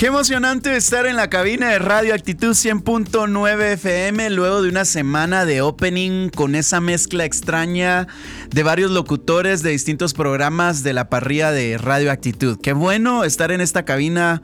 [0.00, 5.44] Qué emocionante estar en la cabina de Radio Actitud 100.9 FM luego de una semana
[5.44, 8.06] de opening con esa mezcla extraña
[8.48, 12.58] de varios locutores de distintos programas de la parrilla de Radio Actitud.
[12.62, 14.40] Qué bueno estar en esta cabina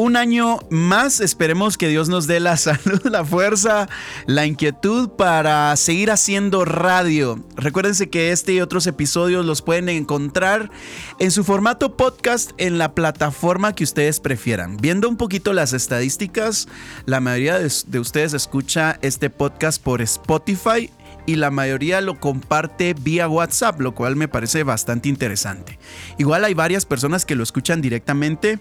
[0.00, 1.20] un año más.
[1.20, 3.88] Esperemos que Dios nos dé la salud, la fuerza,
[4.26, 7.44] la inquietud para seguir haciendo radio.
[7.54, 10.70] Recuérdense que este y otros episodios los pueden encontrar
[11.18, 14.78] en su formato podcast en la plataforma que ustedes prefieran.
[14.78, 16.66] Viendo un poquito las estadísticas,
[17.04, 20.90] la mayoría de, ustedes escucha este podcast por Spotify
[21.26, 25.78] y la mayoría lo comparte vía WhatsApp, lo cual me parece bastante interesante.
[26.16, 28.60] Igual hay varias personas que lo escuchan directamente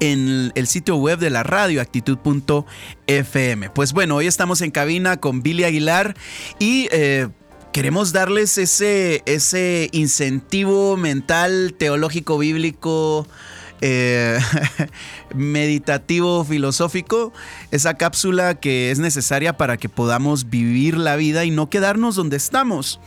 [0.00, 3.70] en el sitio web de la radio actitud.fm.
[3.70, 6.14] Pues bueno, hoy estamos en cabina con Billy Aguilar
[6.58, 7.28] y eh,
[7.72, 13.26] queremos darles ese, ese incentivo mental, teológico, bíblico.
[13.80, 14.38] Eh,
[15.34, 17.34] meditativo filosófico,
[17.70, 22.36] esa cápsula que es necesaria para que podamos vivir la vida y no quedarnos donde
[22.38, 23.00] estamos.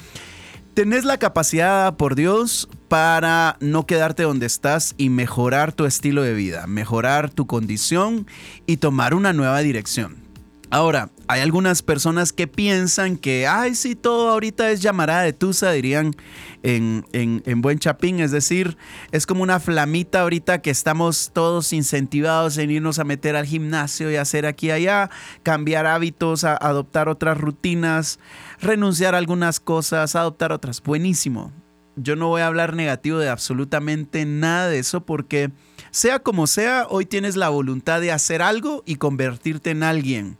[0.77, 6.35] Tenés la capacidad por Dios para no quedarte donde estás y mejorar tu estilo de
[6.35, 8.27] vida, mejorar tu condición
[8.67, 10.17] y tomar una nueva dirección.
[10.69, 15.71] Ahora, hay algunas personas que piensan que, ay, sí, todo ahorita es llamarada de tusa,
[15.71, 16.15] dirían
[16.63, 18.77] en, en, buen chapín, es decir,
[19.11, 24.09] es como una flamita ahorita que estamos todos incentivados en irnos a meter al gimnasio
[24.09, 25.09] y hacer aquí y allá,
[25.43, 28.19] cambiar hábitos, adoptar otras rutinas,
[28.61, 30.81] renunciar a algunas cosas, adoptar otras.
[30.81, 31.51] Buenísimo.
[31.97, 35.51] Yo no voy a hablar negativo de absolutamente nada de eso porque
[35.89, 40.37] sea como sea, hoy tienes la voluntad de hacer algo y convertirte en alguien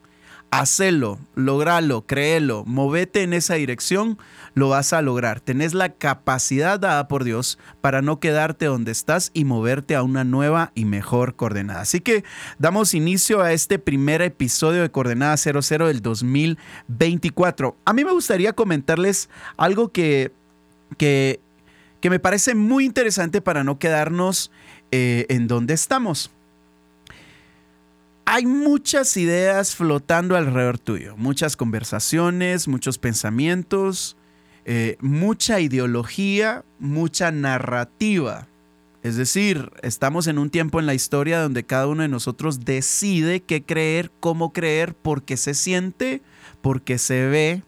[0.52, 4.18] hacelo, logralo, créelo, movete en esa dirección,
[4.54, 5.40] lo vas a lograr.
[5.40, 10.24] Tenés la capacidad dada por Dios para no quedarte donde estás y moverte a una
[10.24, 11.82] nueva y mejor coordenada.
[11.82, 12.24] Así que
[12.60, 17.78] damos inicio a este primer episodio de Coordenada 00 del 2024.
[17.86, 20.32] A mí me gustaría comentarles algo que,
[20.98, 21.40] que,
[22.00, 24.52] que me parece muy interesante para no quedarnos
[24.92, 26.32] eh, en donde estamos
[28.30, 34.18] hay muchas ideas flotando alrededor tuyo, muchas conversaciones, muchos pensamientos,
[34.66, 38.50] eh, mucha ideología, mucha narrativa.
[39.02, 43.40] Es decir, estamos en un tiempo en la historia donde cada uno de nosotros decide
[43.40, 46.22] qué creer, cómo creer, porque se siente,
[46.62, 47.64] porque se ve,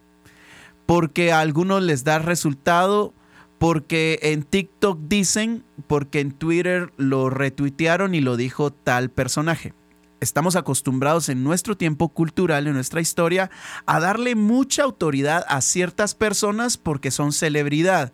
[0.86, 3.14] porque a algunos les da resultado,
[3.60, 9.74] porque en TikTok dicen, porque en Twitter lo retuitearon y lo dijo tal personaje
[10.20, 13.50] estamos acostumbrados en nuestro tiempo cultural, en nuestra historia,
[13.86, 18.14] a darle mucha autoridad a ciertas personas porque son celebridad.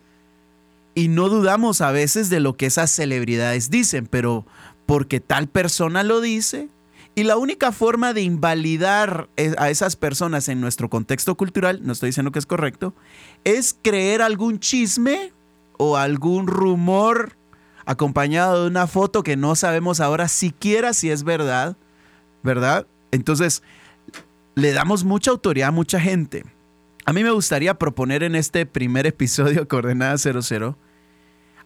[0.94, 4.46] Y no dudamos a veces de lo que esas celebridades dicen, pero
[4.86, 6.70] porque tal persona lo dice.
[7.16, 11.94] Y la única forma de invalidar e, a esas personas en nuestro contexto cultural, no
[11.94, 12.94] estoy diciendo que es correcto,
[13.44, 15.34] es creer algún chisme
[15.78, 17.38] o algún rumor
[17.86, 21.78] acompañado de una foto que no sabemos ahora siquiera si es verdad
[22.45, 22.88] ¿verdad?
[23.11, 23.61] Entonces,
[24.56, 26.45] le damos mucha autoridad a mucha gente.
[27.06, 30.78] A mí me gustaría proponer en este primer episodio Coordenada 00,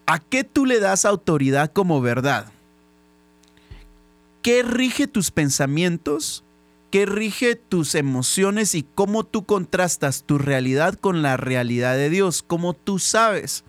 [0.06, 2.52] ¿a qué tú le das autoridad como verdad?
[4.42, 6.44] ¿Qué rige tus pensamientos?
[6.90, 12.42] ¿Qué rige tus emociones y cómo tú contrastas tu realidad con la realidad de Dios?
[12.42, 13.64] ¿Cómo tú sabes?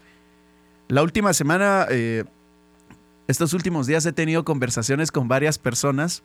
[0.87, 2.23] La última semana, eh,
[3.27, 6.23] estos últimos días he tenido conversaciones con varias personas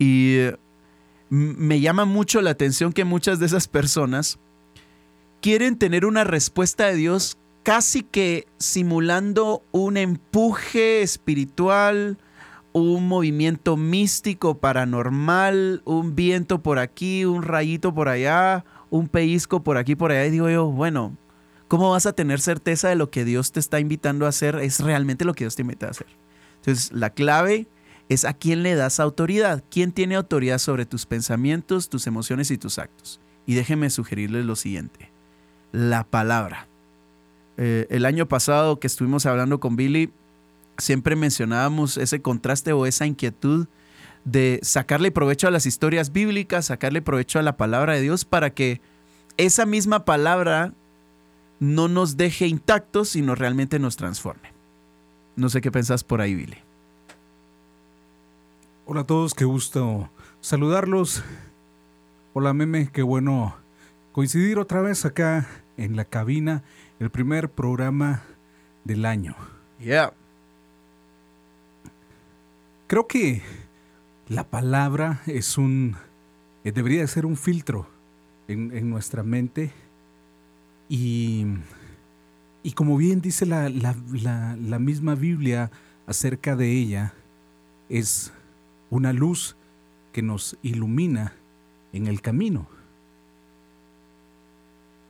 [0.00, 0.38] y
[1.28, 4.38] me llama mucho la atención que muchas de esas personas
[5.42, 12.16] quieren tener una respuesta de Dios casi que simulando un empuje espiritual,
[12.72, 19.76] un movimiento místico, paranormal, un viento por aquí, un rayito por allá, un pellizco por
[19.76, 20.24] aquí, por allá.
[20.26, 21.14] Y digo yo, bueno,
[21.68, 24.56] ¿cómo vas a tener certeza de lo que Dios te está invitando a hacer?
[24.56, 26.06] Es realmente lo que Dios te invita a hacer.
[26.56, 27.68] Entonces, la clave
[28.10, 29.62] es a quién le das autoridad.
[29.70, 33.20] ¿Quién tiene autoridad sobre tus pensamientos, tus emociones y tus actos?
[33.46, 35.10] Y déjenme sugerirles lo siguiente.
[35.70, 36.66] La palabra.
[37.56, 40.10] Eh, el año pasado que estuvimos hablando con Billy,
[40.76, 43.68] siempre mencionábamos ese contraste o esa inquietud
[44.24, 48.50] de sacarle provecho a las historias bíblicas, sacarle provecho a la palabra de Dios para
[48.50, 48.80] que
[49.36, 50.74] esa misma palabra
[51.60, 54.52] no nos deje intactos, sino realmente nos transforme.
[55.36, 56.56] No sé qué pensás por ahí, Billy.
[58.92, 60.10] Hola a todos, qué gusto
[60.40, 61.22] saludarlos.
[62.32, 63.54] Hola Meme, qué bueno
[64.10, 65.46] coincidir otra vez acá
[65.76, 66.64] en la cabina,
[66.98, 68.24] el primer programa
[68.82, 69.36] del año.
[69.78, 70.12] Yeah.
[72.88, 73.42] Creo que
[74.26, 75.94] la palabra es un.
[76.64, 77.86] Eh, debería ser un filtro
[78.48, 79.70] en, nuestra mente.
[80.88, 81.46] Y,
[82.64, 85.70] y, como bien dice la, la misma Biblia
[86.08, 87.14] acerca de ella,
[87.88, 88.32] es
[88.90, 89.56] una luz
[90.12, 91.32] que nos ilumina
[91.92, 92.66] en el camino.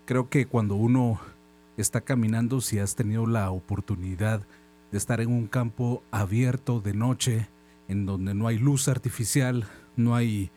[0.06, 1.20] Creo que cuando uno
[1.76, 4.46] está caminando, si has tenido la oportunidad
[4.92, 7.48] de estar en un campo abierto de noche,
[7.88, 9.66] en donde no hay luz artificial,
[9.96, 10.50] no hay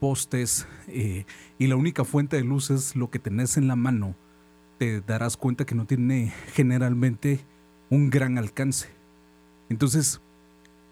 [0.00, 1.24] postes eh,
[1.58, 4.14] y la única fuente de luz es lo que tenés en la mano,
[4.78, 7.40] te darás cuenta que no tiene generalmente
[7.90, 8.88] un gran alcance.
[9.68, 10.20] Entonces,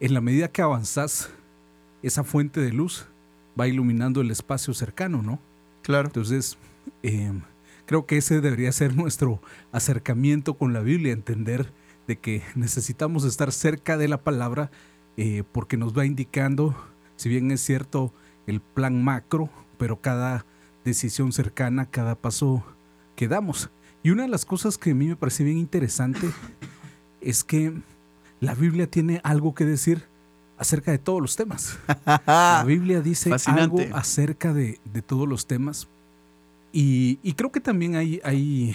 [0.00, 1.30] en la medida que avanzás,
[2.06, 3.06] esa fuente de luz
[3.58, 5.40] va iluminando el espacio cercano, ¿no?
[5.82, 6.08] Claro.
[6.08, 6.58] Entonces,
[7.02, 7.42] em,
[7.86, 9.40] creo que ese debería ser nuestro
[9.72, 11.72] acercamiento con la Biblia, entender
[12.06, 14.70] de que necesitamos estar cerca de la palabra
[15.16, 16.76] eh, porque nos va indicando,
[17.16, 18.12] si bien es cierto,
[18.46, 19.48] el plan macro,
[19.78, 20.44] pero cada
[20.84, 22.64] decisión cercana, cada paso
[23.16, 23.70] que damos.
[24.02, 26.28] Y una de las cosas que a mí me parece bien interesante
[27.22, 27.72] es que
[28.40, 30.04] la Biblia tiene algo que decir
[30.58, 31.78] acerca de todos los temas.
[32.26, 35.88] La Biblia dice algo acerca de, todos los temas.
[36.72, 38.74] Y, creo que también hay, hay,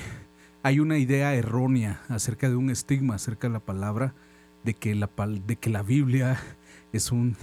[0.64, 4.14] hay una idea errónea acerca de un estigma acerca de la palabra
[4.64, 5.10] de que la,
[5.46, 6.40] de que la Biblia
[6.94, 7.36] es un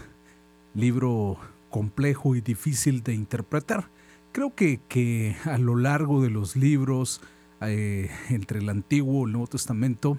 [0.74, 1.38] libro
[1.70, 3.88] complejo y difícil de interpretar.
[4.32, 7.20] Creo que, que a lo largo de los libros,
[7.60, 10.18] eh, entre el Antiguo y el Nuevo Testamento,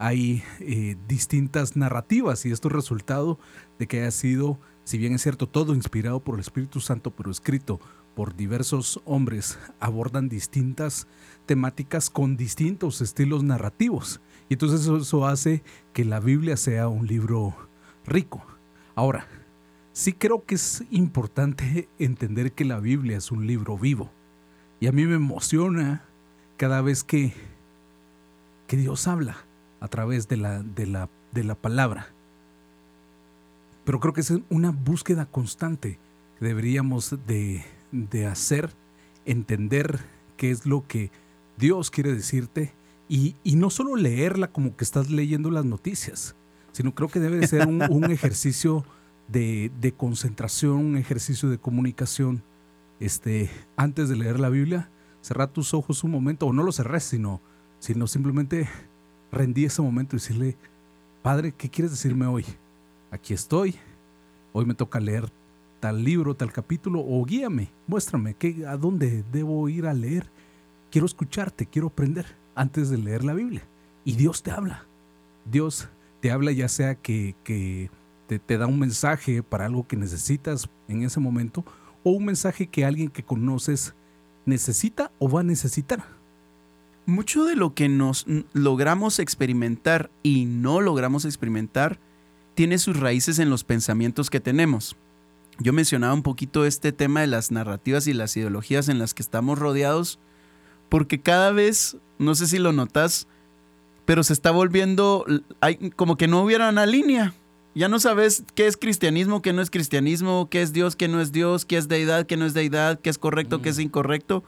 [0.00, 3.38] hay eh, distintas narrativas y esto es resultado
[3.78, 7.30] de que haya sido, si bien es cierto, todo inspirado por el Espíritu Santo, pero
[7.30, 7.78] escrito
[8.14, 11.06] por diversos hombres, abordan distintas
[11.44, 14.22] temáticas con distintos estilos narrativos.
[14.48, 15.62] Y entonces eso, hace
[15.92, 17.54] que la Biblia sea un libro
[18.06, 18.42] rico.
[18.94, 19.26] Ahora,
[19.92, 24.10] sí creo que es importante entender que la Biblia es un libro vivo.
[24.80, 26.04] Y a mí me emociona
[26.56, 27.34] cada vez que,
[28.66, 29.49] que Dios habla
[29.80, 32.08] a través de la, de, la, de la palabra.
[33.84, 35.98] Pero creo que es una búsqueda constante
[36.38, 38.70] que deberíamos de, de hacer,
[39.24, 40.00] entender
[40.36, 41.10] qué es lo que
[41.58, 42.72] Dios quiere decirte
[43.08, 46.36] y, no solo leerla como que estás leyendo las noticias,
[46.70, 48.84] sino creo que debe ser un, ejercicio
[49.26, 52.42] de, concentración, un ejercicio de comunicación.
[53.00, 54.90] Este, antes de leer la Biblia,
[55.22, 57.40] cerrar tus ojos un momento, o no lo cerrés, sino,
[57.80, 58.68] sino simplemente
[59.32, 60.56] rendí ese momento y decirle,
[61.22, 62.44] Padre, ¿qué quieres decirme hoy?
[63.10, 63.76] Aquí estoy,
[64.52, 65.30] hoy me toca leer
[65.80, 70.30] tal libro, tal capítulo, o guíame, muéstrame qué, a dónde debo ir a leer.
[70.90, 73.62] Quiero escucharte, quiero aprender antes de leer la Biblia.
[74.04, 74.84] Y Dios te habla.
[75.50, 75.88] Dios
[76.20, 77.34] te habla ya sea que,
[78.26, 81.64] te, da un mensaje para algo que necesitas en ese momento
[82.04, 83.94] o un mensaje que alguien que conoces
[84.46, 86.04] necesita o va a necesitar.
[87.10, 91.98] Mucho de lo que nos logramos experimentar y no logramos experimentar
[92.54, 94.94] tiene sus raíces en los pensamientos que tenemos.
[95.58, 99.22] Yo mencionaba un poquito este tema de las narrativas y las ideologías en las que
[99.22, 100.20] estamos rodeados,
[100.88, 103.26] porque cada vez no sé si lo notas,
[104.04, 105.26] pero se está volviendo
[105.60, 107.34] hay, como que no hubiera una línea.
[107.74, 111.20] Ya no sabes qué es cristianismo, qué no es cristianismo, qué es Dios, qué no
[111.20, 114.44] es Dios, qué es deidad, qué no es deidad, qué es correcto, qué es incorrecto.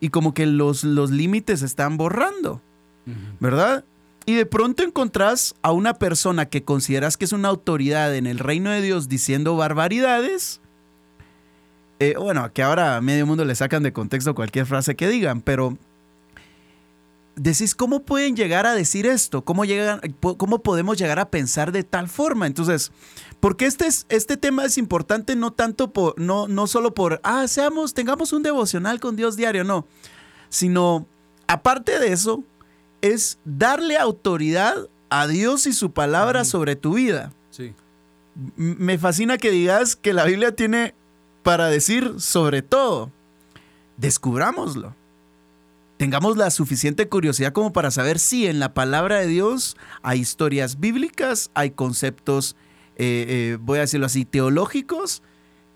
[0.00, 2.60] Y como que los, los límites se están borrando,
[3.40, 3.84] ¿verdad?
[4.24, 8.38] Y de pronto encontrás a una persona que consideras que es una autoridad en el
[8.38, 10.60] reino de Dios diciendo barbaridades.
[11.98, 15.40] Eh, bueno, que ahora a medio mundo le sacan de contexto cualquier frase que digan,
[15.40, 15.76] pero
[17.36, 19.44] decís, ¿cómo pueden llegar a decir esto?
[19.44, 22.46] ¿Cómo, llegan, ¿Cómo podemos llegar a pensar de tal forma?
[22.46, 22.92] Entonces,
[23.40, 27.46] porque este, es, este tema es importante no tanto por, no, no solo por, ah,
[27.48, 29.86] seamos, tengamos un devocional con Dios diario, no,
[30.48, 31.06] sino,
[31.46, 32.44] aparte de eso,
[33.00, 37.32] es darle autoridad a Dios y su palabra sobre tu vida.
[37.50, 37.74] Sí.
[38.56, 40.94] Me fascina que digas que la Biblia tiene
[41.42, 43.10] para decir sobre todo.
[43.98, 44.94] Descubrámoslo
[46.02, 50.80] tengamos la suficiente curiosidad como para saber si en la palabra de Dios hay historias
[50.80, 52.56] bíblicas, hay conceptos,
[52.96, 55.22] eh, eh, voy a decirlo así, teológicos,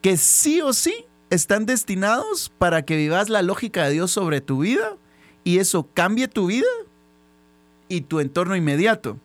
[0.03, 4.59] que sí o sí están destinados para que vivas la lógica de Dios sobre tu
[4.59, 4.97] vida
[5.45, 6.67] y eso cambie tu vida
[7.89, 9.21] y tu entorno inmediato,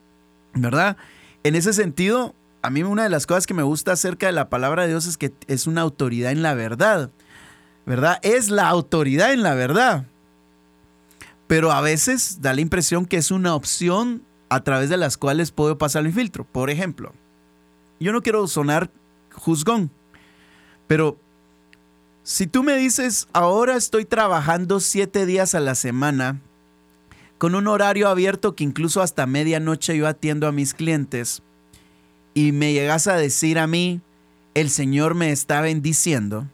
[0.54, 0.96] ¿verdad?
[1.42, 2.32] En ese sentido,
[2.62, 5.08] a mí una de las cosas que me gusta acerca de la palabra de Dios
[5.08, 7.10] es que es una autoridad en la verdad,
[7.86, 8.20] ¿verdad?
[8.22, 10.06] Es la autoridad en la verdad.
[11.52, 15.50] Pero a veces da la impresión que es una opción a través de las cuales
[15.50, 16.44] puedo pasar el filtro.
[16.44, 17.12] Por ejemplo,
[18.00, 18.90] yo no quiero sonar
[19.34, 19.90] juzgón,
[20.86, 21.18] pero
[22.22, 26.40] si tú me dices, ahora estoy trabajando siete días a la semana,
[27.36, 31.42] con un horario abierto que incluso hasta medianoche yo atiendo a mis clientes,
[32.32, 34.00] y me llegas a decir a mí,
[34.54, 36.48] el Señor me está bendiciendo,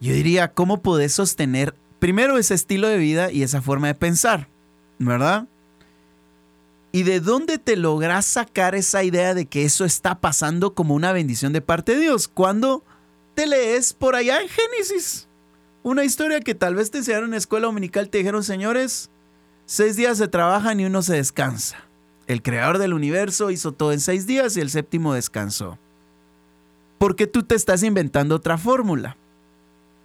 [0.00, 4.48] yo diría, ¿cómo podés sostener primero ese estilo de vida y esa forma de pensar?
[4.98, 5.46] ¿Verdad?
[6.90, 11.12] ¿Y de dónde te logras sacar esa idea de que eso está pasando como una
[11.12, 12.26] bendición de parte de Dios?
[12.26, 12.82] Cuando
[13.36, 15.28] te lees por allá en Génesis.
[15.84, 19.08] Una historia que tal vez te enseñaron en la escuela dominical, te dijeron, señores,
[19.64, 21.84] seis días se trabajan y uno se descansa.
[22.26, 25.78] El creador del universo hizo todo en seis días y el séptimo descansó.
[26.98, 29.16] ¿Por qué tú te estás inventando otra fórmula?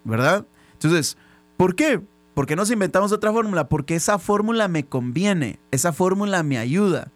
[0.03, 0.45] ¿Verdad?
[0.73, 1.17] Entonces,
[1.57, 2.01] ¿por qué?
[2.33, 3.67] ¿Por qué nos inventamos otra fórmula?
[3.67, 7.11] Porque esa fórmula me conviene, esa fórmula me ayuda.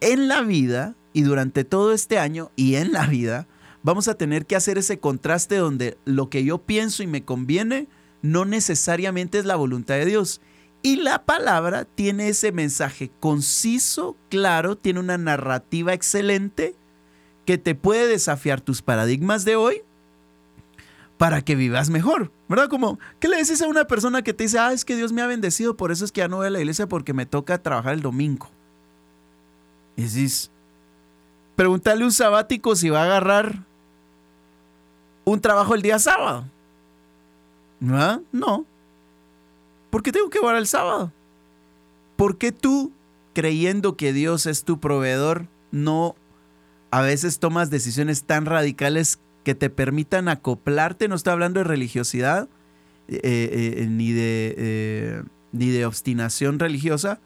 [0.00, 3.46] En la vida y durante todo este año y en la vida,
[3.82, 7.86] vamos a tener que hacer ese contraste donde lo que yo pienso y me conviene
[8.22, 10.40] no necesariamente es la voluntad de Dios.
[10.82, 16.74] Y la palabra tiene ese mensaje conciso, claro, tiene una narrativa excelente
[17.44, 19.82] que te puede desafiar tus paradigmas de hoy
[21.22, 22.32] para que vivas mejor.
[22.48, 22.68] ¿Verdad?
[22.68, 25.22] Como, ¿qué le dices a una persona que te dice, ah, es que Dios me
[25.22, 27.62] ha bendecido, por eso es que ya no voy a la iglesia porque me toca
[27.62, 28.50] trabajar el domingo?
[29.94, 30.50] Y decís,
[31.54, 33.60] pregúntale un sabático si va a agarrar
[35.24, 36.44] un trabajo el día sábado.
[37.78, 38.20] ¿No?
[38.32, 38.66] No.
[39.90, 41.12] ¿Por qué tengo que orar el sábado?
[42.16, 42.90] ¿Por qué tú,
[43.32, 46.16] creyendo que Dios es tu proveedor, no
[46.90, 51.08] a veces tomas decisiones tan radicales que te permitan acoplarte?
[51.08, 52.48] No estoy hablando de religiosidad
[53.08, 55.22] eh, eh, ni, de, eh,
[55.52, 57.20] ni de obstinación religiosa,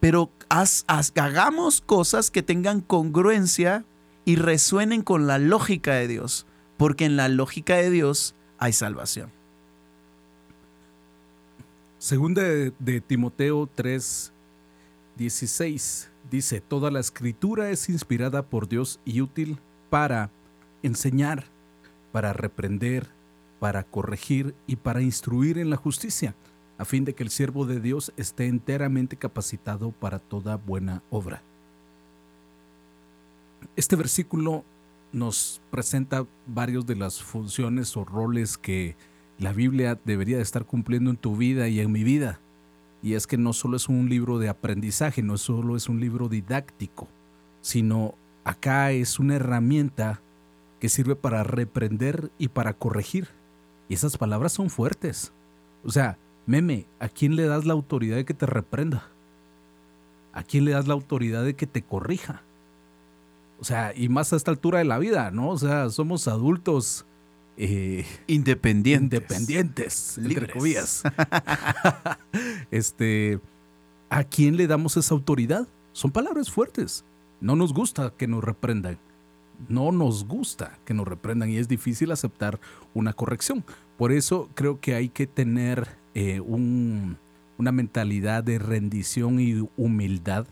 [0.00, 3.84] pero hagamos cosas que tengan congruencia
[4.24, 6.46] y resuenen con la lógica de Dios
[6.76, 9.30] porque en la lógica de Dios hay salvación.
[11.98, 14.32] Segunda de, Timoteo 3,
[15.16, 19.58] 16 dice, toda la escritura es inspirada por Dios y útil
[19.90, 20.30] para
[20.82, 21.46] enseñar,
[22.16, 23.06] para reprender,
[23.60, 26.34] para corregir y para instruir en la justicia,
[26.78, 31.42] a fin de que el siervo de Dios esté enteramente capacitado para toda buena obra.
[33.76, 34.64] Este versículo
[35.12, 38.96] nos presenta varios de las funciones o roles que
[39.38, 42.40] la Biblia debería de estar cumpliendo en tu vida y en mi vida.
[43.02, 46.30] Y es que no solo es un libro de aprendizaje, no solo es un libro
[46.30, 47.08] didáctico,
[47.60, 50.22] sino acá es una herramienta
[50.80, 53.28] que sirve para reprender y para corregir.
[53.88, 55.32] Y esas palabras son fuertes.
[55.84, 59.08] O sea, meme, ¿a quién le das la autoridad de que te reprenda?
[60.32, 62.42] ¿A quién le das la autoridad de que te corrija?
[63.58, 65.50] O sea, y más a esta altura de la vida, ¿no?
[65.50, 67.06] O sea, somos adultos
[67.56, 69.20] eh, independientes.
[69.20, 71.02] Independientes, entre comillas.
[72.70, 73.40] este,
[74.10, 75.66] ¿a quién le damos esa autoridad?
[75.92, 77.04] Son palabras fuertes.
[77.40, 78.98] No nos gusta que nos reprendan.
[79.68, 82.60] No nos gusta que nos reprendan y es difícil aceptar
[82.94, 83.64] una corrección.
[83.96, 90.46] Por eso creo que hay que tener eh, una mentalidad de rendición y humildad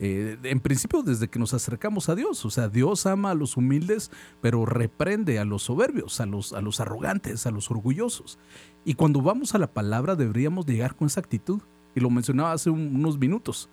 [0.00, 2.44] eh, en principio desde que nos acercamos a Dios.
[2.44, 6.60] O sea, Dios ama a los humildes, pero reprende a los soberbios, a los, a
[6.60, 8.38] los arrogantes, a los orgullosos.
[8.84, 11.60] Y cuando vamos a la palabra deberíamos llegar con esa actitud.
[11.94, 13.68] Y lo mencionaba hace unos minutos.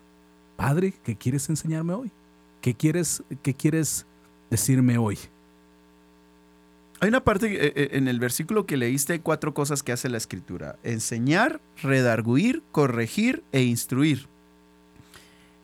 [0.56, 2.12] Padre, ¿qué quieres enseñarme hoy?
[2.62, 4.08] ¿Qué quieres, qué quieres
[4.50, 5.18] decirme hoy?
[7.02, 10.10] Hay una parte eh, eh, en el versículo que leíste, hay cuatro cosas que hace
[10.10, 10.78] la escritura.
[10.84, 14.28] Enseñar, redarguir, corregir e instruir.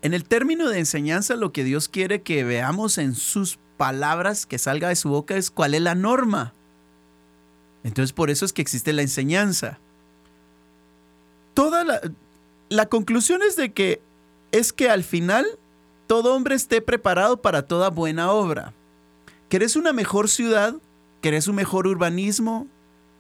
[0.02, 4.58] En el término de enseñanza, lo que Dios quiere que veamos en sus palabras que
[4.58, 6.54] salga de su boca es cuál es la norma.
[7.84, 9.80] Entonces, por eso es que existe la enseñanza.
[11.54, 12.02] Toda la,
[12.70, 14.02] la conclusión es de que
[14.52, 15.46] es que al final
[16.12, 18.74] todo hombre esté preparado para toda buena obra.
[19.48, 20.76] ¿Querés una mejor ciudad?
[21.22, 22.68] ¿Querés un mejor urbanismo?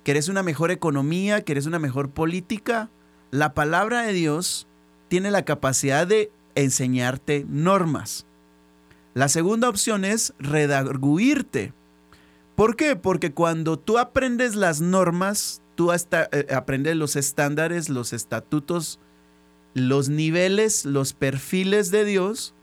[0.03, 1.39] ¿Querés una mejor economía?
[1.39, 2.89] ¿Querés una mejor política?
[3.29, 4.67] La palabra de Dios
[5.07, 8.25] tiene la capacidad de enseñarte normas.
[9.13, 11.71] La segunda opción es redarguirte.
[12.57, 12.98] ¿Por qué?
[12.98, 19.00] Porque cuando tú aprendes las normas, tú hasta, eh, aprendes los estándares, los estatutos,
[19.74, 22.53] los niveles, los perfiles de Dios,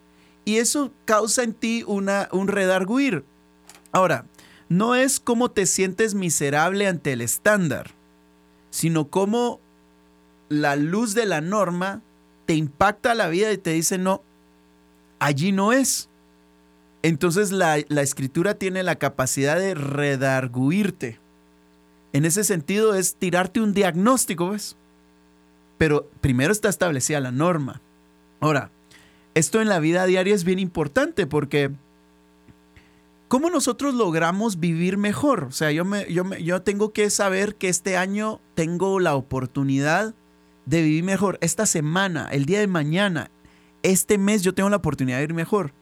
[0.49, 3.23] y eso causa en ti una, un redarguir.
[3.93, 4.25] Ahora,
[4.71, 7.91] no es cómo te sientes miserable ante el estándar,
[8.71, 9.61] sino cómo
[10.49, 12.01] la luz de la norma
[12.47, 14.23] te impacta la vida y te dice, no,
[15.19, 16.09] allí no es.
[17.03, 21.21] Entonces la, escritura tiene la capacidad de redarguirte.
[22.15, 24.77] En ese sentido es tirarte un diagnóstico, ¿ves?
[25.77, 27.83] Pero primero está establecida la norma.
[28.41, 28.71] Ahora,
[29.39, 31.71] esto en la vida diaria es bien importante porque
[33.29, 35.45] ¿cómo nosotros logramos vivir mejor?
[35.45, 39.15] O sea, yo, me, yo, me, yo tengo que saber que este año tengo la
[39.15, 40.15] oportunidad
[40.67, 41.39] de vivir mejor.
[41.41, 43.31] Esta semana, el día de mañana,
[43.83, 45.73] este mes yo tengo la oportunidad de vivir mejor.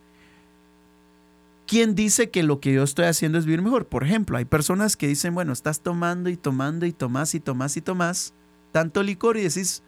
[1.66, 3.86] ¿Quién dice que lo que yo estoy haciendo es vivir mejor?
[3.86, 7.76] Por ejemplo, hay personas que dicen, bueno, estás tomando y tomando y tomas y tomas
[7.76, 8.34] y tomas
[8.70, 9.82] tanto licor y decís,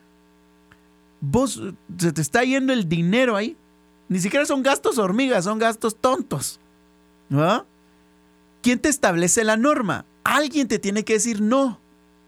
[1.21, 1.63] vos
[1.99, 3.57] se te está yendo el dinero ahí.
[4.09, 6.61] Ni siquiera son gastos hormigas, son gastos tontos.
[7.29, 7.67] ¿No?
[8.63, 10.05] ¿Quién te establece la norma?
[10.25, 11.81] Alguien te tiene que decir no.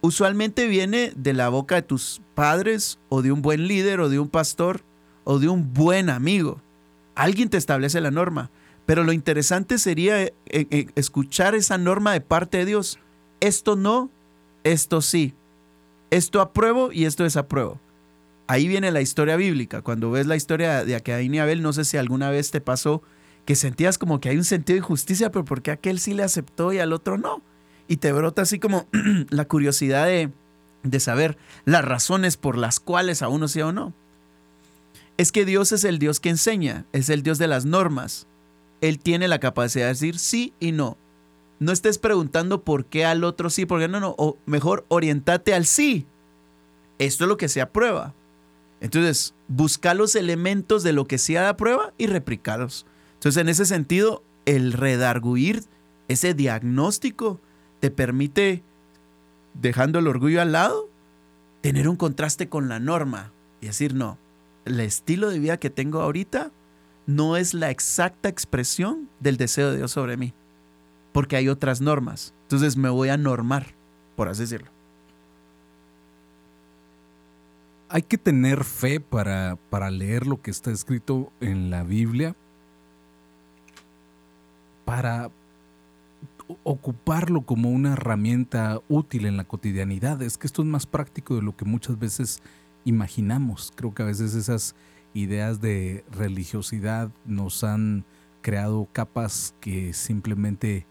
[0.02, 4.18] Usualmente viene de la boca de tus padres o de un buen líder o de
[4.18, 4.82] un pastor
[5.24, 6.60] o de un buen amigo.
[7.14, 8.50] Alguien te establece la norma.
[8.86, 12.98] Pero lo interesante sería eh, eh, escuchar esa norma de parte de Dios.
[13.40, 14.10] Esto no,
[14.64, 15.34] esto sí.
[16.10, 17.78] Esto apruebo y esto desapruebo.
[18.50, 19.80] Ahí viene la historia bíblica.
[19.80, 23.00] Cuando ves la historia de Caín y Abel, no sé si alguna vez te pasó
[23.44, 26.24] que sentías como que hay un sentido de justicia, pero ¿por qué aquel sí le
[26.24, 27.42] aceptó y al otro no?
[27.86, 28.88] Y te brota así como
[29.30, 30.32] la curiosidad de,
[30.82, 33.92] de saber las razones por las cuales a uno sí o no.
[35.16, 38.26] Es que Dios es el Dios que enseña, es el Dios de las normas.
[38.80, 40.96] Él tiene la capacidad de decir sí y no.
[41.60, 44.16] No estés preguntando por qué al otro sí, por qué no, no.
[44.18, 46.04] O mejor, orientate al sí.
[46.98, 48.12] Esto es lo que se aprueba.
[48.80, 52.86] Entonces, busca los elementos de lo que sea la prueba y replicarlos.
[53.14, 55.64] Entonces, en ese sentido, el redarguir
[56.08, 57.40] ese diagnóstico
[57.80, 58.62] te permite,
[59.54, 60.88] dejando el orgullo al lado,
[61.60, 64.18] tener un contraste con la norma y decir, no,
[64.64, 66.50] el estilo de vida que tengo ahorita
[67.06, 70.32] no es la exacta expresión del deseo de Dios sobre mí,
[71.12, 72.34] porque hay otras normas.
[72.42, 73.74] Entonces me voy a normar,
[74.16, 74.70] por así decirlo.
[77.90, 82.36] Hay que tener fe para, para leer lo que está escrito en la Biblia,
[84.84, 85.30] para
[86.62, 90.22] ocuparlo como una herramienta útil en la cotidianidad.
[90.22, 92.40] Es que esto es más práctico de lo que muchas veces
[92.84, 93.72] imaginamos.
[93.74, 94.76] Creo que a veces esas
[95.12, 98.04] ideas de religiosidad nos han
[98.40, 100.86] creado capas que simplemente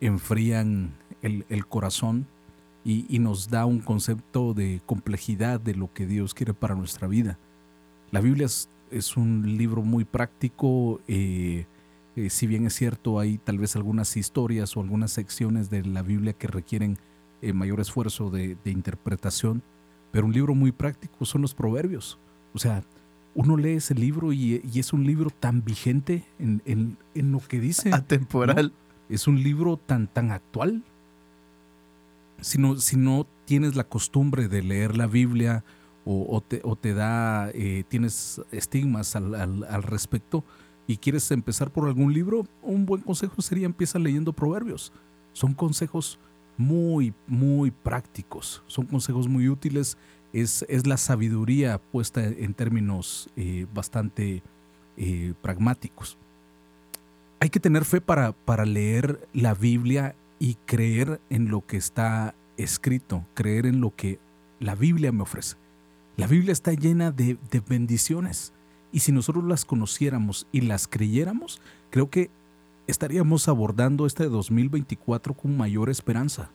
[0.00, 2.28] enfrían el, el corazón
[2.84, 7.38] y, nos da un concepto de complejidad de lo que Dios quiere para nuestra vida.
[8.10, 8.46] La Biblia
[8.90, 11.66] es, un libro muy práctico, eh,
[12.16, 16.02] eh, si bien es cierto, hay tal vez algunas historias o algunas secciones de la
[16.02, 16.98] Biblia que requieren
[17.42, 19.62] eh, mayor esfuerzo de, interpretación,
[20.10, 22.18] pero un libro muy práctico son los proverbios.
[22.54, 22.82] O sea,
[23.34, 27.92] uno lee ese libro y, es un libro tan vigente en, lo que dice.
[27.92, 28.72] Atemporal.
[29.10, 30.82] Es un libro tan, tan actual
[32.40, 35.64] si no, si no tienes la costumbre de leer la Biblia
[36.10, 40.42] o, te, da, eh, tienes estigmas al, respecto
[40.86, 44.90] y quieres empezar por algún libro, un buen consejo sería empieza leyendo proverbios.
[45.34, 46.18] Son consejos
[46.56, 49.98] muy, muy prácticos, son consejos muy útiles,
[50.32, 54.42] es, es la sabiduría puesta en términos eh, bastante
[54.96, 56.16] eh, pragmáticos.
[57.40, 62.34] Hay que tener fe para, para leer la Biblia y creer en lo que está
[62.56, 64.18] escrito, creer en lo que
[64.60, 65.56] la Biblia me ofrece.
[66.16, 68.52] La Biblia está llena de, bendiciones
[68.90, 72.30] y si nosotros las conociéramos y las creyéramos, creo que
[72.86, 76.50] estaríamos abordando este 2024 con mayor esperanza.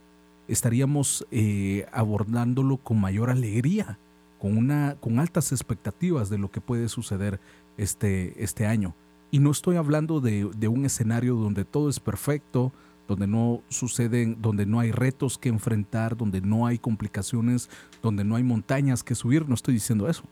[0.48, 3.98] Estaríamos eh, abordándolo con mayor alegría,
[4.38, 7.39] con, una, con altas expectativas de lo que puede suceder
[7.78, 8.93] este, este año.
[9.32, 12.74] Y no estoy hablando de, de un escenario donde todo es perfecto,
[13.08, 17.70] donde no suceden, donde no hay retos que enfrentar, donde no hay complicaciones,
[18.02, 19.48] donde no hay montañas que subir.
[19.48, 20.24] No estoy diciendo eso.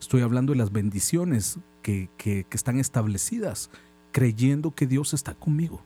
[0.00, 3.70] Estoy hablando de las bendiciones que, que, están establecidas,
[4.12, 5.82] creyendo que Dios está conmigo,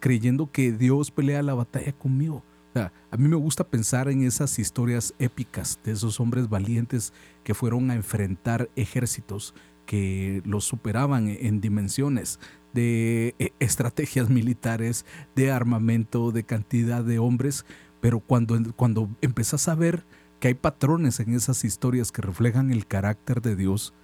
[0.00, 2.44] creyendo que Dios pelea la batalla conmigo.
[2.74, 7.90] a mí me gusta pensar en esas historias épicas de esos hombres valientes que fueron
[7.90, 9.54] a enfrentar ejércitos,
[9.86, 12.38] que los superaban en dimensiones
[12.74, 17.64] de eh, estrategias militares, de armamento, de cantidad de hombres,
[18.00, 20.04] pero cuando, cuando empezás a ver
[20.40, 23.94] que hay patrones en esas historias que reflejan el carácter de Dios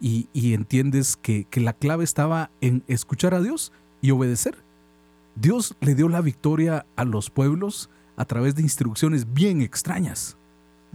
[0.00, 4.62] y, entiendes que, que la clave estaba en escuchar a Dios y obedecer.
[5.34, 10.36] Dios le dio la victoria a los pueblos a través de instrucciones bien extrañas,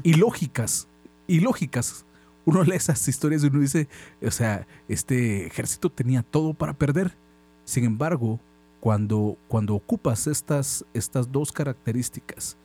[0.03, 0.88] ilógicas,
[1.27, 2.06] ilógicas.
[2.45, 3.88] Uno lee esas historias y uno dice,
[4.21, 7.15] o sea, este ejército tenía todo para perder.
[7.63, 8.39] Sin embargo,
[8.79, 12.58] cuando, cuando ocupas estas, estas dos características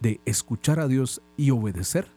[0.00, 2.08] de escuchar a Dios y obedecer,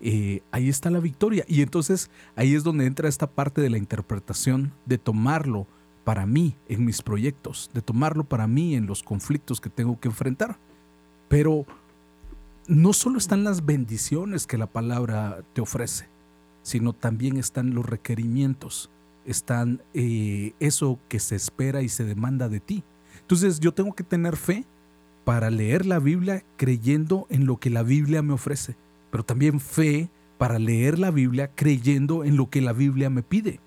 [0.00, 1.44] eh, ahí está la victoria.
[1.46, 5.66] Y entonces ahí es donde entra esta parte de la interpretación, de tomarlo
[6.04, 10.08] para mí en mis proyectos, de tomarlo para mí en los conflictos que tengo que
[10.08, 10.58] enfrentar.
[11.28, 11.66] Pero
[12.68, 16.08] no solo están las bendiciones que la palabra te ofrece,
[16.66, 18.90] sino también están los requerimientos,
[19.24, 22.82] están eh, eso que se espera y se demanda de ti.
[23.20, 24.64] Entonces yo tengo que tener fe
[25.24, 28.74] para leer la Biblia creyendo en lo que la Biblia me ofrece,
[29.12, 33.60] pero también fe para leer la Biblia creyendo en lo que la Biblia me pide,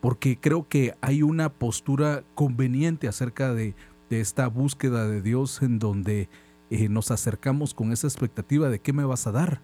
[0.00, 3.76] porque creo que hay una postura conveniente acerca de,
[4.10, 6.28] esta búsqueda de Dios en donde
[6.70, 9.62] eh, nos acercamos con esa expectativa de qué me vas a dar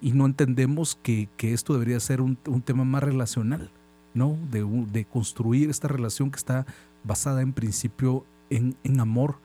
[0.00, 3.70] y no entendemos que, esto debería ser un, tema más relacional,
[4.12, 4.36] ¿no?
[4.50, 6.66] De, de, construir esta relación que está
[7.04, 9.36] basada en principio en, en amor,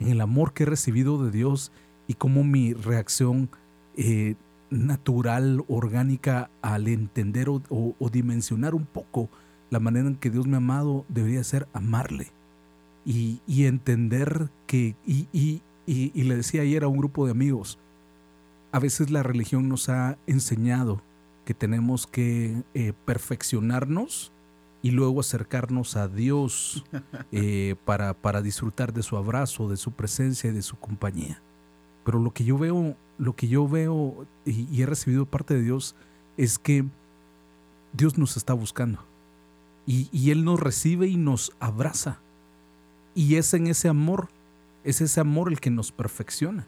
[0.00, 1.72] en el amor que he recibido de Dios
[2.06, 3.48] y cómo mi reacción
[3.96, 4.34] eh,
[4.70, 7.60] natural, orgánica, al entender o,
[8.10, 9.28] dimensionar un poco
[9.70, 12.28] la manera en que Dios me ha amado, debería ser amarle
[13.04, 17.78] y, entender que, y, y, le decía ayer a un grupo de amigos,
[18.72, 21.02] a veces la religión nos ha enseñado
[21.44, 24.32] que tenemos que eh, perfeccionarnos
[24.80, 26.84] y luego acercarnos a Dios
[27.32, 31.40] eh, para, para disfrutar de su abrazo, de su presencia y de su compañía.
[32.04, 35.94] Pero lo que yo veo, lo que yo veo y, he recibido parte de Dios
[36.36, 36.84] es que
[37.92, 39.04] Dios nos está buscando.
[39.86, 42.20] Y, y, Él nos recibe y nos abraza.
[43.14, 44.28] Y es en ese amor,
[44.84, 46.66] es ese amor el que nos perfecciona.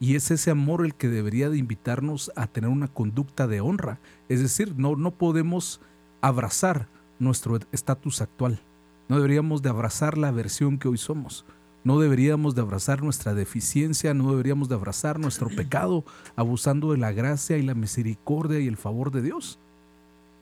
[0.00, 4.00] Y es ese amor el que debería de invitarnos a tener una conducta de honra.
[4.30, 5.82] Es decir, no, no podemos
[6.22, 8.62] abrazar nuestro estatus actual.
[9.08, 11.44] No deberíamos de abrazar la versión que hoy somos.
[11.84, 16.04] No deberíamos de abrazar nuestra deficiencia, no deberíamos de abrazar nuestro pecado,
[16.36, 19.58] abusando de la gracia y la misericordia y el favor de Dios.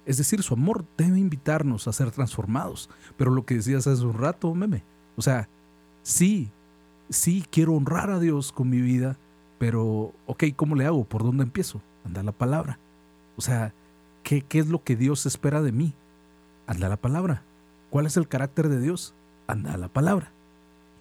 [0.05, 2.91] Es decir, su amor debe invitarnos a ser transformados.
[3.17, 4.85] Pero lo que decías hace un rato, meme,
[5.17, 5.49] o sea,
[6.03, 6.51] sí,
[7.09, 9.19] sí quiero honrar a Dios con mi vida,
[9.59, 11.05] pero, ok, ¿cómo le hago?
[11.05, 11.81] ¿Por dónde empiezo?
[12.05, 12.79] Anda la palabra.
[13.37, 13.73] O sea,
[14.23, 15.95] ¿qué, qué es lo que Dios espera de mí?
[16.69, 17.43] anda la palabra.
[17.91, 19.15] ¿Cuál es el carácter de Dios?
[19.49, 20.31] Anda la palabra.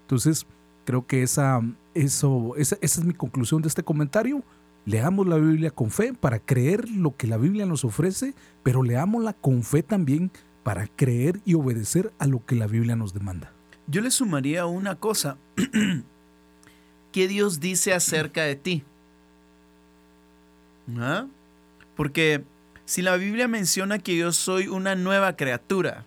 [0.03, 0.47] Entonces,
[0.85, 1.61] creo que esa,
[1.93, 4.41] eso, esa, esa es mi conclusión de este comentario.
[4.85, 9.33] Leamos la Biblia con fe para creer lo que la Biblia nos ofrece, pero leámosla
[9.33, 10.31] con fe también
[10.63, 13.51] para creer y obedecer a lo que la Biblia nos demanda.
[13.87, 15.37] Yo le sumaría una cosa.
[17.17, 18.83] ¿Qué Dios dice acerca de ti?
[20.99, 21.25] ¿Ah?
[21.95, 22.43] Porque
[22.85, 26.05] si la Biblia menciona que yo soy una nueva criatura?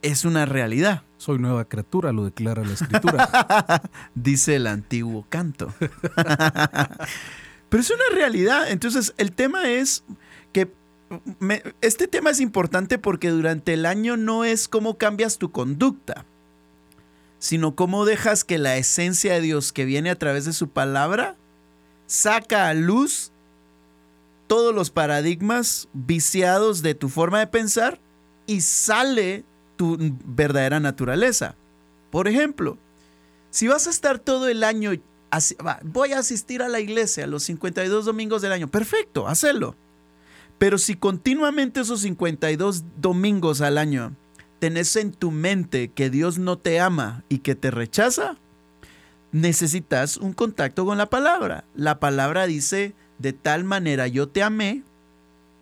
[0.00, 1.02] Es una realidad.
[1.18, 3.82] Soy nueva criatura, lo declara la escritura.
[4.14, 5.74] Dice el antiguo canto.
[5.80, 8.70] Pero es una realidad.
[8.70, 10.04] Entonces, el tema es
[10.52, 10.72] que
[11.80, 16.26] este tema es importante porque durante el año no es cómo cambias tu conducta,
[17.44, 21.36] sino cómo dejas que la esencia de Dios que viene a través de su palabra
[22.06, 23.32] saca a luz
[24.46, 28.00] todos los paradigmas viciados de tu forma de pensar
[28.46, 29.44] y sale
[29.76, 31.54] tu verdadera naturaleza.
[32.10, 32.78] Por ejemplo,
[33.50, 34.92] si vas a estar todo el año,
[35.82, 39.76] voy a asistir a la iglesia los 52 domingos del año, perfecto, hazlo.
[40.56, 44.16] Pero si continuamente esos 52 domingos al año
[44.64, 48.38] tenés en tu mente que Dios no te ama y que te rechaza,
[49.30, 51.64] necesitas un contacto con la palabra.
[51.76, 54.82] La palabra dice, de tal manera yo te amé,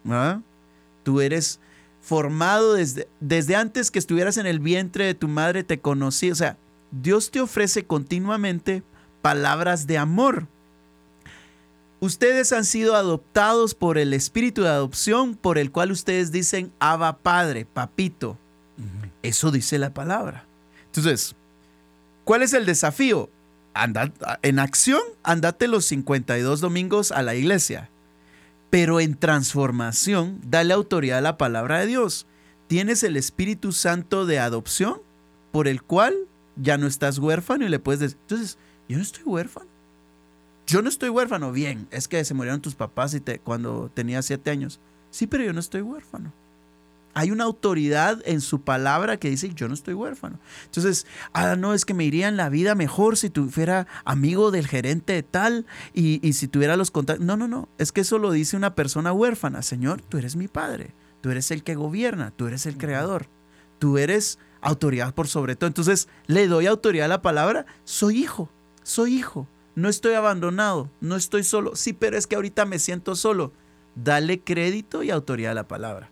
[0.09, 0.41] ¿ah?
[1.03, 1.59] tú eres
[2.01, 6.37] formado desde, desde antes que estuvieras en el vientre de tu madre, te conocí, o
[6.37, 6.57] sea,
[6.93, 8.85] Dios te ofrece continuamente
[9.21, 10.47] palabras de amor.
[11.99, 17.17] Ustedes han sido adoptados por el espíritu de adopción por el cual ustedes dicen Abba
[17.17, 18.39] Padre, papito.
[19.23, 20.47] Eso dice la palabra.
[20.87, 21.35] Entonces,
[22.25, 23.31] ¿cuál es el desafío?
[23.75, 27.91] anda en acción, andate los 52 domingos a la iglesia.
[28.71, 32.27] Pero en transformación, dale autoridad a la palabra de Dios.
[32.69, 35.01] Tienes el Espíritu Santo de adopción
[35.51, 36.15] por el cual
[36.57, 38.59] ya no estás huérfano y le puedes decir, entonces,
[38.89, 39.67] yo no estoy huérfano.
[40.67, 41.53] Yo no estoy huérfano.
[41.53, 44.81] Bien, es que se murieron tus papás y te, cuando tenías siete años.
[45.11, 46.33] Sí, pero yo no estoy huérfano.
[47.15, 50.39] Hay una autoridad en su palabra que dice, yo no estoy huérfano.
[50.65, 54.67] Entonces, ah, no, es que me iría en la vida mejor si tuviera amigo del
[54.67, 57.25] gerente de tal y, y si tuviera los contactos.
[57.25, 59.63] No, no, no, es que eso lo dice una persona huérfana.
[59.63, 63.27] Señor, tú eres mi padre, tú eres el que gobierna, tú eres el creador,
[63.79, 65.69] tú eres autoridad por sobre todo.
[65.69, 68.49] Entonces, le doy autoridad a la palabra, soy hijo,
[68.83, 71.77] soy hijo, no estoy abandonado, no estoy solo.
[71.77, 73.53] Sí, pero es que ahorita me siento solo.
[73.95, 76.12] Dale crédito y autoridad a la palabra.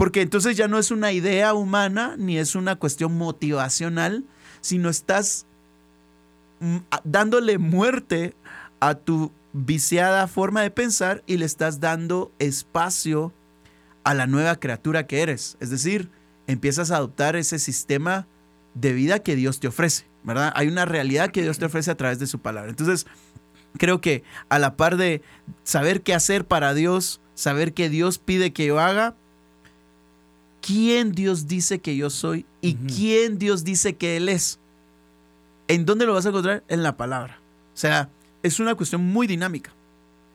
[0.00, 4.24] Porque entonces ya no es una idea humana ni es una cuestión motivacional,
[4.62, 5.44] sino estás
[6.60, 8.34] mm, dándole muerte
[8.80, 13.34] a tu viciada forma de pensar y le estás dando espacio
[14.02, 15.58] a la nueva criatura que eres.
[15.60, 16.08] Es decir,
[16.46, 18.26] empiezas a adoptar ese sistema
[18.72, 20.50] de vida que Dios te ofrece, ¿verdad?
[20.56, 22.70] Hay una realidad que Dios te ofrece a través de su palabra.
[22.70, 23.06] Entonces,
[23.76, 25.20] creo que a la par de
[25.62, 29.14] saber qué hacer para Dios, saber qué Dios pide que yo haga,
[30.60, 34.58] quién Dios dice que yo soy y quién Dios dice que Él es.
[35.68, 36.64] ¿En dónde lo vas a encontrar?
[36.68, 37.38] En la palabra.
[37.74, 38.10] O sea,
[38.42, 39.72] es una cuestión muy dinámica.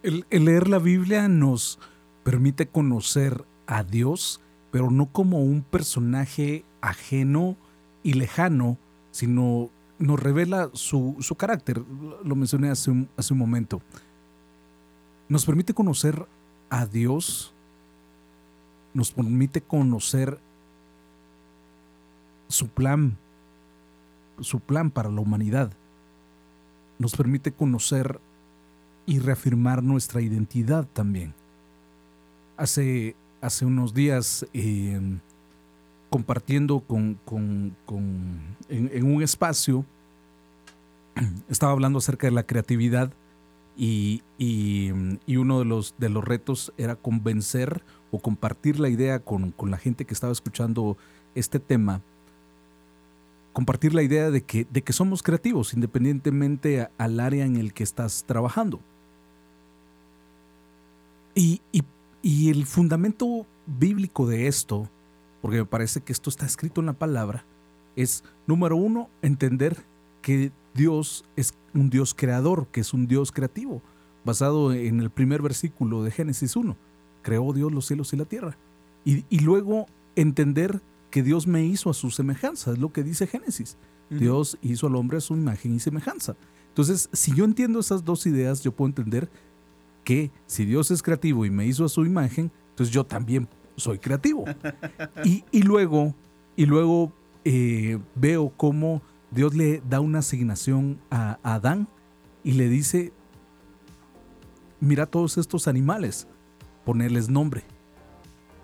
[0.03, 1.79] El, leer la Biblia nos
[2.23, 4.39] permite conocer a Dios,
[4.71, 7.57] pero no como un personaje ajeno
[8.03, 8.77] y lejano,
[9.11, 11.81] sino nos revela su, carácter.
[12.23, 13.81] Lo mencioné hace hace un momento.
[15.27, 16.27] Nos permite conocer
[16.69, 17.54] a Dios
[18.95, 20.39] nos permite conocer
[22.47, 23.17] su plan,
[24.39, 25.71] su plan para la humanidad.
[26.97, 28.21] Nos permite conocer
[29.05, 31.34] y reafirmar nuestra identidad también.
[32.55, 35.19] Hace, hace unos días, em,
[36.10, 37.19] compartiendo con,
[38.69, 39.86] en, un espacio,
[41.49, 43.12] estaba hablando acerca de la creatividad
[43.75, 44.89] y, y,
[45.36, 47.84] uno de los, de los retos era convencer
[48.15, 50.97] o compartir la idea con, la gente que estaba escuchando
[51.36, 52.01] este tema,
[53.51, 57.84] compartir la idea de que, de que somos creativos independientemente al área en el que
[57.84, 58.80] estás trabajando.
[61.34, 61.62] Y,
[62.21, 64.89] y el fundamento bíblico de esto,
[65.41, 67.43] porque me parece que esto está escrito en la palabra,
[67.97, 69.84] es, número uno, entender
[70.21, 73.82] que Dios es un Dios creador, que es un Dios creativo,
[74.23, 76.78] basado en el primer versículo de Génesis 1
[77.25, 78.55] creó Dios los cielos y la tierra.
[79.03, 83.77] Y, luego entender que Dios me hizo a su semejanza, es lo que dice Génesis.
[84.11, 86.35] Dios hizo al hombre a su imagen y semejanza.
[86.69, 89.29] Entonces, si yo entiendo esas dos ideas, yo puedo entender
[90.03, 93.97] que si Dios es creativo y me hizo a su imagen, entonces yo también soy
[93.97, 94.45] creativo.
[95.23, 96.13] y, luego,
[96.55, 97.11] y luego
[97.43, 101.88] eh, veo cómo Dios le da una asignación a Adán
[102.43, 103.13] y le dice,
[104.79, 106.27] mira todos estos animales,
[106.86, 107.63] ponerles nombre.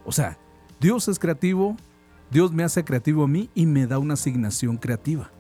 [0.06, 0.38] O sea,
[0.80, 1.76] Dios es creativo,
[2.32, 5.32] Dios me hace creativo a mí y me da una asignación creativa.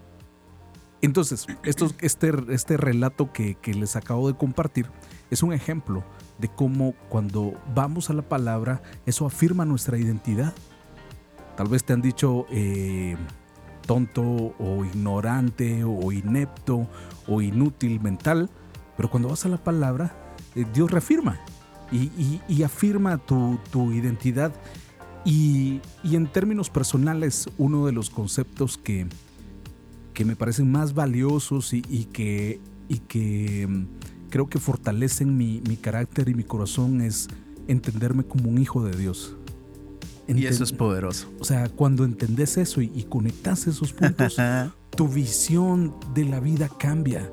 [1.01, 4.87] Entonces, esto, este, este relato que, les acabo de compartir
[5.29, 6.03] es un ejemplo
[6.39, 10.53] de cómo cuando vamos a la palabra, eso afirma nuestra identidad.
[11.55, 13.15] Tal vez te han dicho eh,
[13.85, 16.87] tonto o ignorante o inepto
[17.27, 18.49] o inútil mental,
[18.97, 20.13] pero cuando vas a la palabra,
[20.55, 21.39] eh, Dios reafirma
[21.91, 23.59] y, afirma tu,
[23.91, 24.53] identidad.
[25.25, 29.07] Y, en términos personales, uno de los conceptos que,
[30.13, 33.85] que me parecen más valiosos y, que, y que mm,
[34.29, 37.27] creo que fortalecen mi, carácter y mi corazón es
[37.67, 39.35] entenderme como un hijo de Dios.
[40.27, 41.29] y eso es poderoso.
[41.39, 44.37] O sea, cuando entendés eso y, y conectas esos puntos,
[44.95, 47.29] tu visión de la vida cambia.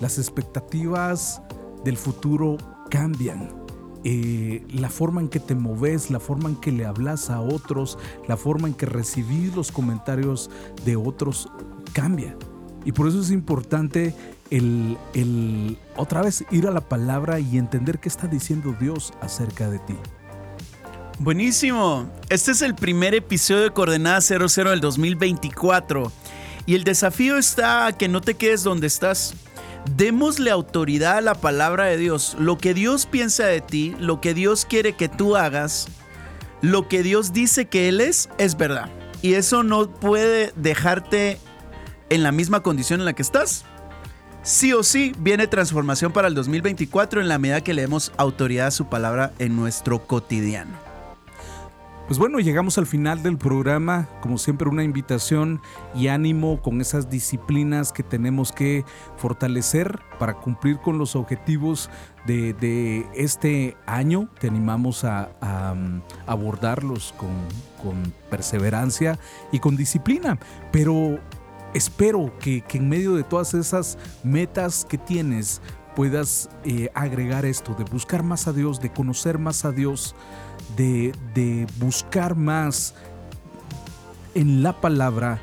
[0.00, 1.40] Las expectativas
[1.84, 2.58] del futuro
[2.90, 3.61] cambian.
[4.04, 7.98] Eh, la forma en que te moves, la forma en que le hablas a otros,
[8.26, 10.50] la forma en que recibís los comentarios
[10.84, 11.48] de otros
[11.92, 12.36] cambia.
[12.84, 14.14] Y por eso es importante
[14.50, 19.70] el, el, otra vez ir a la palabra y entender qué está diciendo Dios acerca
[19.70, 19.94] de ti.
[21.18, 22.10] Buenísimo.
[22.28, 26.10] Este es el primer episodio de Coordenada 00 del 2024.
[26.66, 29.34] Y el desafío está a que no te quedes donde estás
[29.96, 32.36] Démosle autoridad a la palabra de Dios.
[32.38, 35.88] Lo que Dios piensa de ti, lo que Dios quiere que tú hagas,
[36.60, 38.88] lo que Dios dice que Él es, es verdad.
[39.22, 41.38] Y eso no puede dejarte
[42.10, 43.64] en la misma condición en la que estás.
[44.44, 48.68] sí o sí viene transformación para el 2024 en la medida que le demos autoridad
[48.68, 50.91] a su palabra en nuestro cotidiano.
[52.12, 55.62] Pues bueno, llegamos al final del programa, como siempre una invitación
[55.94, 58.84] y ánimo con esas disciplinas que tenemos que
[59.16, 61.88] fortalecer para cumplir con los objetivos
[62.26, 64.28] de, este año.
[64.38, 65.30] Te animamos a,
[65.72, 69.18] um, abordarlos con, perseverancia
[69.50, 70.38] y con disciplina,
[70.70, 71.18] pero
[71.72, 75.62] espero que, en medio de todas esas metas que tienes
[75.94, 80.14] puedas eh, agregar esto, de buscar más a Dios, de conocer más a Dios
[80.76, 82.94] de, buscar más
[84.34, 85.40] en la palabra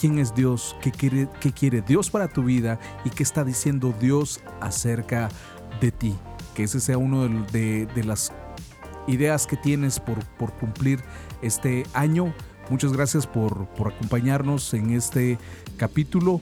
[0.00, 3.94] quién es Dios, qué quiere, qué quiere Dios para tu vida y qué está diciendo
[3.98, 5.28] Dios acerca
[5.80, 6.14] de ti.
[6.54, 8.32] Que ese sea uno de, las
[9.06, 11.00] ideas que tienes por, por, cumplir
[11.40, 12.34] este año.
[12.68, 15.38] Muchas gracias por, acompañarnos en este
[15.76, 16.40] capítulo.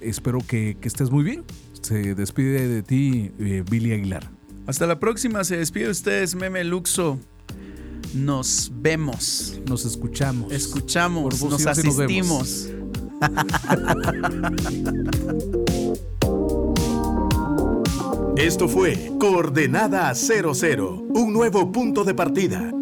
[0.00, 1.44] Espero que, estés muy bien.
[1.82, 4.30] Se despide de ti eh, Billy Aguilar.
[4.66, 5.44] Hasta la próxima.
[5.44, 7.18] Se despide ustedes Meme Luxo.
[8.14, 9.60] Nos vemos.
[9.68, 10.52] Nos escuchamos.
[10.52, 11.42] Escuchamos.
[11.42, 12.70] Nos asistimos.
[18.36, 22.72] Esto fue Coordenada 00, un nuevo punto de partida.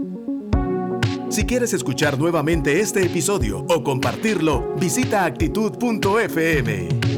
[1.28, 7.09] Si quieres escuchar nuevamente este episodio o compartirlo, visita actitud.fm.